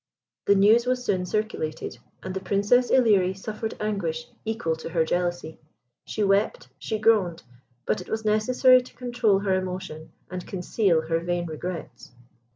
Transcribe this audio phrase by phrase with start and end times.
[0.47, 5.59] The news was soon circulated, and the Princess Ilerie suffered anguish equal to her jealousy.
[6.05, 7.43] She wept she groaned;
[7.85, 12.13] but it was necessary to control her emotion and conceal her vain regrets.